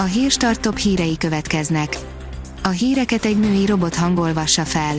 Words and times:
A 0.00 0.04
hírstart 0.04 0.60
top 0.60 0.76
hírei 0.78 1.16
következnek. 1.16 1.98
A 2.62 2.68
híreket 2.68 3.24
egy 3.24 3.38
női 3.38 3.66
robot 3.66 3.94
hangolvassa 3.94 4.64
fel. 4.64 4.94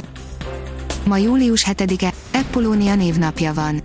Ma 1.06 1.18
július 1.18 1.66
7-e, 1.72 2.13
Eppolónia 2.31 2.96
névnapja 2.96 3.54
van. 3.54 3.81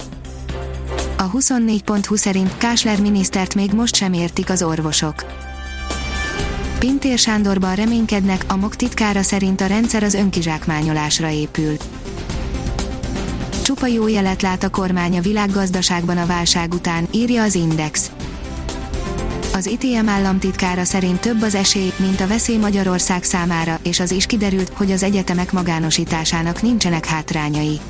A 1.16 1.30
24.20 1.30 2.16
szerint 2.16 2.56
Kásler 2.56 3.00
minisztert 3.00 3.54
még 3.54 3.72
most 3.72 3.95
sem 3.95 4.12
értik 4.12 4.50
az 4.50 4.62
orvosok. 4.62 5.24
Pintér 6.79 7.19
Sándorban 7.19 7.74
reménykednek, 7.74 8.44
a 8.49 8.56
MOK 8.56 8.76
titkára 8.76 9.22
szerint 9.22 9.60
a 9.60 9.67
rendszer 9.67 10.03
az 10.03 10.15
önkizsákmányolásra 10.15 11.31
épül. 11.31 11.76
Csupa 13.62 13.87
jó 13.87 14.08
jelet 14.08 14.42
lát 14.42 14.62
a 14.62 14.71
kormány 14.71 15.19
a 15.19 15.21
világgazdaságban 15.21 16.19
a 16.19 16.27
válság 16.27 16.74
után, 16.74 17.09
írja 17.10 17.42
az 17.42 17.55
Index. 17.55 18.10
Az 19.55 19.66
ITM 19.66 20.09
államtitkára 20.09 20.84
szerint 20.84 21.21
több 21.21 21.43
az 21.43 21.55
esély, 21.55 21.93
mint 21.97 22.21
a 22.21 22.27
veszély 22.27 22.57
Magyarország 22.57 23.23
számára, 23.23 23.79
és 23.83 24.01
az 24.01 24.11
is 24.11 24.27
kiderült, 24.27 24.73
hogy 24.75 24.93
az 24.93 25.03
egyetemek 25.03 25.53
magánosításának 25.53 26.62
nincsenek 26.62 27.07
hátrányai. 27.07 27.81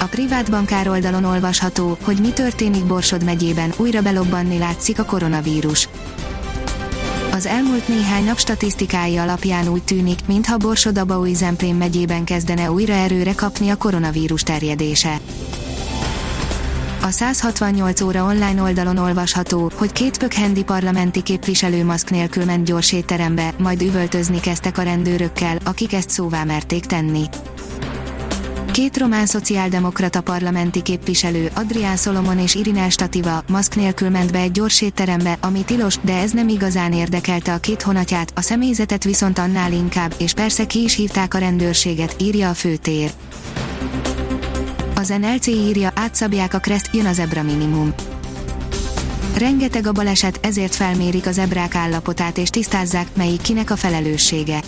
A 0.00 0.04
privát 0.04 0.50
bankár 0.50 0.88
oldalon 0.88 1.24
olvasható, 1.24 1.98
hogy 2.02 2.18
mi 2.20 2.28
történik 2.28 2.84
Borsod 2.84 3.24
megyében, 3.24 3.72
újra 3.76 4.02
belobbanni 4.02 4.58
látszik 4.58 4.98
a 4.98 5.04
koronavírus. 5.04 5.88
Az 7.32 7.46
elmúlt 7.46 7.88
néhány 7.88 8.24
nap 8.24 8.38
statisztikái 8.38 9.16
alapján 9.16 9.68
úgy 9.68 9.82
tűnik, 9.82 10.18
mintha 10.26 10.56
Borsod-Abaúj 10.56 11.32
Zemplén 11.32 11.74
megyében 11.74 12.24
kezdene 12.24 12.70
újra 12.70 12.92
erőre 12.92 13.34
kapni 13.34 13.70
a 13.70 13.76
koronavírus 13.76 14.42
terjedése. 14.42 15.20
A 17.04 17.10
168 17.10 18.00
óra 18.00 18.24
online 18.24 18.62
oldalon 18.62 18.96
olvasható, 18.96 19.70
hogy 19.74 19.92
két 19.92 20.18
pökhendi 20.18 20.62
parlamenti 20.62 21.22
képviselő 21.22 21.84
maszk 21.84 22.10
nélkül 22.10 22.44
ment 22.44 22.64
gyors 22.64 22.92
étterembe, 22.92 23.54
majd 23.58 23.82
üvöltözni 23.82 24.40
kezdtek 24.40 24.78
a 24.78 24.82
rendőrökkel, 24.82 25.58
akik 25.64 25.92
ezt 25.92 26.10
szóvá 26.10 26.44
merték 26.44 26.86
tenni. 26.86 27.24
Két 28.72 28.96
román 28.96 29.26
szociáldemokrata 29.26 30.20
parlamenti 30.20 30.82
képviselő, 30.82 31.50
Adrián 31.54 31.96
Solomon 31.96 32.38
és 32.38 32.54
Irinel 32.54 32.90
Stativa, 32.90 33.44
maszk 33.48 33.74
nélkül 33.74 34.10
ment 34.10 34.32
be 34.32 34.38
egy 34.38 34.52
gyors 34.52 34.82
étterembe, 34.82 35.36
ami 35.40 35.64
tilos, 35.64 35.98
de 36.02 36.16
ez 36.16 36.30
nem 36.30 36.48
igazán 36.48 36.92
érdekelte 36.92 37.52
a 37.52 37.58
két 37.58 37.82
honatját, 37.82 38.32
a 38.34 38.40
személyzetet 38.40 39.04
viszont 39.04 39.38
annál 39.38 39.72
inkább, 39.72 40.14
és 40.18 40.32
persze 40.32 40.66
ki 40.66 40.82
is 40.82 40.94
hívták 40.94 41.34
a 41.34 41.38
rendőrséget, 41.38 42.16
írja 42.18 42.48
a 42.48 42.54
főtér. 42.54 43.10
Az 45.02 45.14
NLC 45.20 45.46
írja, 45.46 45.92
átszabják 45.94 46.54
a 46.54 46.58
kreszt, 46.58 46.88
jön 46.92 47.06
az 47.06 47.18
ebra 47.18 47.42
minimum. 47.42 47.94
Rengeteg 49.36 49.86
a 49.86 49.92
baleset, 49.92 50.38
ezért 50.42 50.74
felmérik 50.74 51.26
az 51.26 51.38
ebrák 51.38 51.74
állapotát 51.74 52.38
és 52.38 52.48
tisztázzák, 52.48 53.06
melyik 53.16 53.40
kinek 53.40 53.70
a 53.70 53.76
felelőssége. 53.76 54.62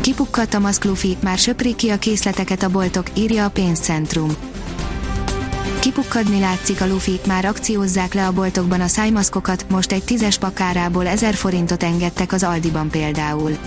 Kipukkadt 0.00 0.54
a 0.54 0.58
maszklufi, 0.58 1.16
már 1.22 1.38
söprik 1.38 1.76
ki 1.76 1.90
a 1.90 1.98
készleteket 1.98 2.62
a 2.62 2.70
boltok, 2.70 3.06
írja 3.14 3.44
a 3.44 3.50
pénzcentrum. 3.50 4.36
Kipukkadni 5.80 6.40
látszik 6.40 6.80
a 6.80 6.86
lufi, 6.86 7.20
már 7.26 7.44
akciózzák 7.44 8.14
le 8.14 8.26
a 8.26 8.32
boltokban 8.32 8.80
a 8.80 8.86
szájmaszkokat, 8.86 9.66
most 9.70 9.92
egy 9.92 10.04
tízes 10.04 10.38
pakárából 10.38 11.06
1000 11.06 11.34
forintot 11.34 11.82
engedtek 11.82 12.32
az 12.32 12.42
Aldiban 12.42 12.90
például. 12.90 13.58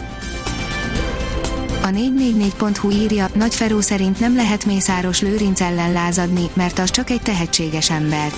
A 1.88 1.90
444.hu 1.90 2.90
írja, 2.92 3.30
Nagy 3.34 3.56
Feró 3.56 3.82
szerint 3.82 4.20
nem 4.20 4.36
lehet 4.36 4.66
Mészáros 4.66 5.22
Lőrinc 5.22 5.62
ellen 5.62 5.92
lázadni, 5.92 6.50
mert 6.54 6.80
az 6.80 6.92
csak 6.92 7.10
egy 7.10 7.22
tehetséges 7.22 7.90
ember. 7.90 8.32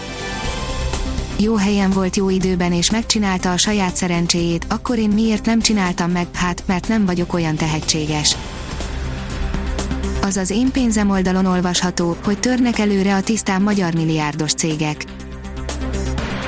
Jó 1.37 1.55
helyen 1.55 1.89
volt 1.89 2.15
jó 2.15 2.29
időben 2.29 2.73
és 2.73 2.91
megcsinálta 2.91 3.51
a 3.51 3.57
saját 3.57 3.95
szerencséjét, 3.95 4.65
akkor 4.69 4.97
én 4.97 5.09
miért 5.09 5.45
nem 5.45 5.59
csináltam 5.61 6.11
meg, 6.11 6.27
hát, 6.33 6.63
mert 6.65 6.87
nem 6.87 7.05
vagyok 7.05 7.33
olyan 7.33 7.55
tehetséges. 7.55 8.35
Az 10.21 10.37
az 10.37 10.49
én 10.49 10.71
pénzem 10.71 11.09
oldalon 11.09 11.45
olvasható, 11.45 12.17
hogy 12.23 12.39
törnek 12.39 12.79
előre 12.79 13.15
a 13.15 13.21
tisztán 13.21 13.61
magyar 13.61 13.93
milliárdos 13.93 14.53
cégek 14.53 15.05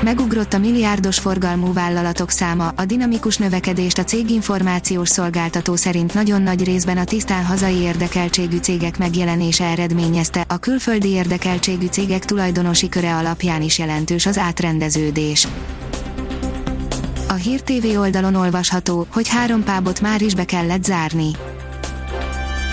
Megugrott 0.03 0.53
a 0.53 0.57
milliárdos 0.57 1.19
forgalmú 1.19 1.73
vállalatok 1.73 2.29
száma, 2.29 2.73
a 2.75 2.85
dinamikus 2.85 3.37
növekedést 3.37 3.97
a 3.97 4.03
céginformációs 4.03 5.09
szolgáltató 5.09 5.75
szerint 5.75 6.13
nagyon 6.13 6.41
nagy 6.41 6.63
részben 6.63 6.97
a 6.97 7.03
tisztán 7.03 7.45
hazai 7.45 7.75
érdekeltségű 7.75 8.57
cégek 8.57 8.97
megjelenése 8.97 9.65
eredményezte, 9.65 10.45
a 10.47 10.57
külföldi 10.57 11.07
érdekeltségű 11.07 11.85
cégek 11.85 12.25
tulajdonosi 12.25 12.89
köre 12.89 13.15
alapján 13.15 13.61
is 13.61 13.79
jelentős 13.79 14.25
az 14.25 14.37
átrendeződés. 14.37 15.47
A 17.27 17.33
Hír 17.33 17.61
TV 17.61 17.99
oldalon 17.99 18.35
olvasható, 18.35 19.07
hogy 19.11 19.27
három 19.27 19.63
pábot 19.63 20.01
már 20.01 20.21
is 20.21 20.35
be 20.35 20.45
kellett 20.45 20.83
zárni. 20.83 21.31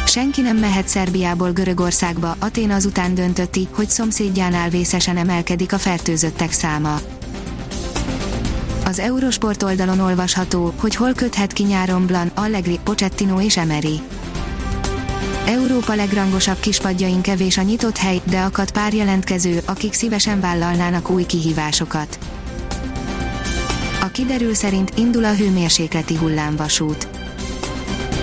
Senki 0.07 0.41
nem 0.41 0.57
mehet 0.57 0.89
Szerbiából 0.89 1.53
Görögországba, 1.53 2.37
Atén 2.39 2.71
azután 2.71 3.15
döntötti, 3.15 3.69
hogy 3.73 3.89
szomszédjánál 3.89 4.69
vészesen 4.69 5.17
emelkedik 5.17 5.73
a 5.73 5.79
fertőzöttek 5.79 6.53
száma. 6.53 7.01
Az 8.89 8.99
Eurosport 8.99 9.63
oldalon 9.63 10.01
olvasható, 10.01 10.73
hogy 10.81 10.95
hol 10.95 11.13
köthet 11.13 11.53
ki 11.53 11.63
nyáron 11.63 12.07
Blan, 12.07 12.31
Allegri, 12.35 12.79
Pochettino 12.85 13.41
és 13.41 13.57
Emery. 13.57 14.01
Európa 15.47 15.95
legrangosabb 15.95 16.61
kispadjain 16.61 17.21
kevés 17.21 17.59
a 17.59 17.63
nyitott 17.63 17.97
hely, 17.97 18.21
de 18.25 18.41
akad 18.41 18.71
pár 18.71 18.95
jelentkező, 18.95 19.61
akik 19.65 19.93
szívesen 19.93 20.41
vállalnának 20.41 21.11
új 21.11 21.25
kihívásokat. 21.25 22.19
A 24.01 24.07
kiderül 24.07 24.55
szerint 24.55 24.93
indul 24.97 25.25
a 25.25 25.35
hőmérsékleti 25.35 26.17
hullámvasút. 26.17 27.18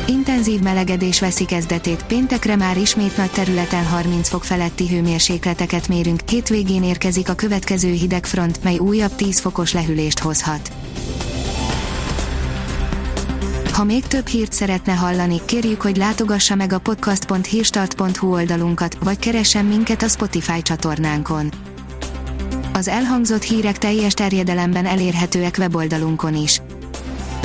Intenzív 0.08 0.62
melegedés 0.62 1.20
veszi 1.20 1.46
kezdetét, 1.46 2.06
péntekre 2.06 2.56
már 2.56 2.78
ismét 2.78 3.18
nagy 3.18 3.32
területen 3.32 3.86
30 3.86 4.30
fok 4.30 4.44
feletti 4.44 4.88
hőmérsékleteket 4.88 5.88
mérünk, 5.88 6.30
hétvégén 6.30 6.84
érkezik 6.84 7.30
a 7.30 7.34
következő 7.34 7.92
hidegfront, 7.92 8.64
mely 8.64 8.78
újabb 8.78 9.16
10 9.16 9.40
fokos 9.40 9.74
lehűlést 9.74 10.20
hozhat. 10.20 10.72
Ha 13.72 13.84
még 13.84 14.08
több 14.08 14.28
hírt 14.28 14.54
szeretne 14.54 14.94
hallani, 14.94 15.42
kérjük, 15.46 15.82
hogy 15.82 15.98
látogassa 15.98 16.56
meg 16.56 16.74
a 16.74 16.80
podcast.hírstart.hu 16.80 18.34
oldalunkat, 18.34 18.98
vagy 19.04 19.20
keressen 19.20 19.66
minket 19.66 20.02
a 20.02 20.08
Spotify 20.08 20.62
csatornánkon. 20.62 21.52
Az 22.74 22.88
elhangzott 22.88 23.44
hírek 23.44 23.78
teljes 23.78 24.14
terjedelemben 24.14 24.86
elérhetőek 24.86 25.56
weboldalunkon 25.60 26.36
is. 26.36 26.62